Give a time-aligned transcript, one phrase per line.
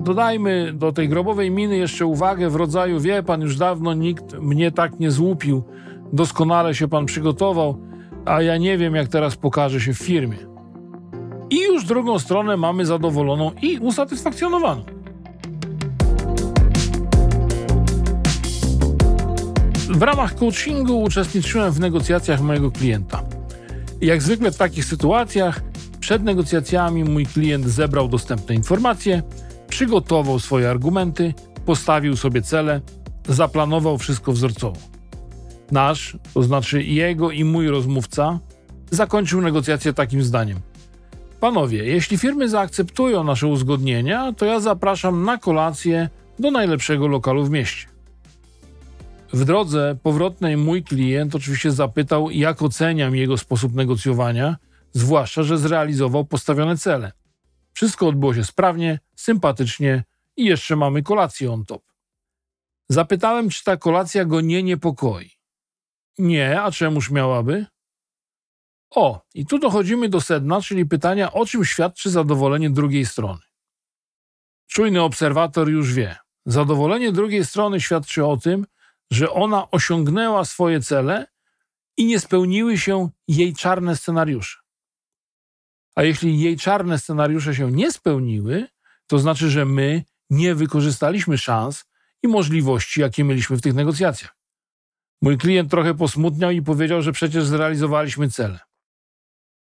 [0.00, 4.72] Dodajmy do tej grobowej miny jeszcze uwagę w rodzaju: Wie pan, już dawno nikt mnie
[4.72, 5.62] tak nie złupił,
[6.12, 7.80] doskonale się pan przygotował,
[8.24, 10.36] a ja nie wiem, jak teraz pokaże się w firmie.
[11.50, 14.82] I już drugą stronę mamy zadowoloną i usatysfakcjonowaną.
[19.90, 23.22] W ramach coachingu uczestniczyłem w negocjacjach mojego klienta.
[24.00, 25.60] Jak zwykle w takich sytuacjach,
[26.00, 29.22] przed negocjacjami mój klient zebrał dostępne informacje,
[29.80, 31.34] przygotował swoje argumenty,
[31.66, 32.80] postawił sobie cele,
[33.28, 34.76] zaplanował wszystko wzorcowo.
[35.70, 38.38] Nasz, to znaczy jego i mój rozmówca,
[38.90, 40.58] zakończył negocjacje takim zdaniem.
[41.40, 47.50] Panowie, jeśli firmy zaakceptują nasze uzgodnienia, to ja zapraszam na kolację do najlepszego lokalu w
[47.50, 47.86] mieście.
[49.32, 54.56] W drodze powrotnej mój klient oczywiście zapytał, jak oceniam jego sposób negocjowania,
[54.92, 57.12] zwłaszcza, że zrealizował postawione cele.
[57.72, 60.04] Wszystko odbyło się sprawnie, sympatycznie
[60.36, 61.82] i jeszcze mamy kolację on top.
[62.88, 65.30] Zapytałem, czy ta kolacja go nie niepokoi.
[66.18, 67.66] Nie, a czemuż miałaby?
[68.90, 73.40] O, i tu dochodzimy do sedna, czyli pytania, o czym świadczy zadowolenie drugiej strony.
[74.66, 76.16] Czujny obserwator już wie.
[76.46, 78.66] Zadowolenie drugiej strony świadczy o tym,
[79.10, 81.26] że ona osiągnęła swoje cele
[81.96, 84.58] i nie spełniły się jej czarne scenariusze.
[85.94, 88.66] A jeśli jej czarne scenariusze się nie spełniły,
[89.06, 91.84] to znaczy, że my nie wykorzystaliśmy szans
[92.22, 94.36] i możliwości, jakie mieliśmy w tych negocjacjach.
[95.22, 98.58] Mój klient trochę posmutniał i powiedział, że przecież zrealizowaliśmy cele.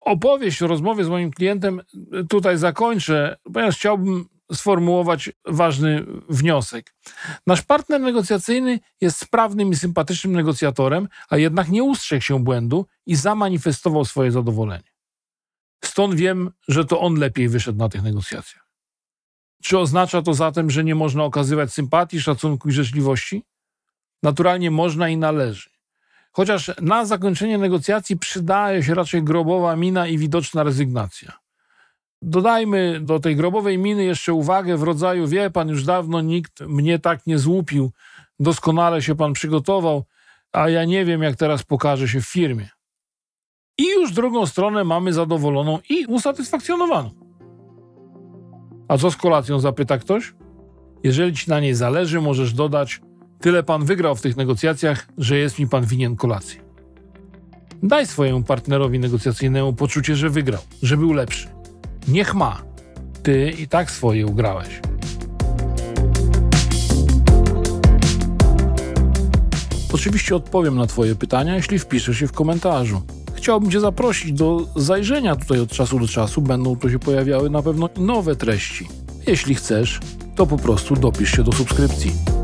[0.00, 1.82] Opowieść o rozmowie z moim klientem
[2.28, 6.94] tutaj zakończę, ponieważ chciałbym sformułować ważny wniosek.
[7.46, 13.16] Nasz partner negocjacyjny jest sprawnym i sympatycznym negocjatorem, a jednak nie ustrzegł się błędu i
[13.16, 14.95] zamanifestował swoje zadowolenie.
[15.84, 18.66] Stąd wiem, że to on lepiej wyszedł na tych negocjacjach.
[19.62, 23.42] Czy oznacza to zatem, że nie można okazywać sympatii, szacunku i życzliwości?
[24.22, 25.70] Naturalnie można i należy.
[26.32, 31.32] Chociaż na zakończenie negocjacji przydaje się raczej grobowa mina i widoczna rezygnacja.
[32.22, 36.98] Dodajmy do tej grobowej miny jeszcze uwagę w rodzaju: Wie pan, już dawno nikt mnie
[36.98, 37.92] tak nie złupił,
[38.40, 40.04] doskonale się pan przygotował,
[40.52, 42.68] a ja nie wiem, jak teraz pokaże się w firmie.
[43.78, 47.10] I już drugą stronę mamy zadowoloną i usatysfakcjonowaną.
[48.88, 50.34] A co z kolacją, zapyta ktoś?
[51.04, 53.00] Jeżeli ci na niej zależy, możesz dodać:
[53.40, 56.60] Tyle pan wygrał w tych negocjacjach, że jest mi pan winien kolację.
[57.82, 61.48] Daj swojemu partnerowi negocjacyjnemu poczucie, że wygrał, że był lepszy.
[62.08, 62.62] Niech ma.
[63.22, 64.80] Ty i tak swoje ugrałeś.
[69.94, 73.02] Oczywiście odpowiem na Twoje pytania, jeśli wpiszesz je w komentarzu.
[73.36, 76.42] Chciałbym Cię zaprosić do zajrzenia tutaj od czasu do czasu.
[76.42, 78.88] Będą tu się pojawiały na pewno nowe treści.
[79.26, 80.00] Jeśli chcesz,
[80.36, 82.35] to po prostu dopisz się do subskrypcji.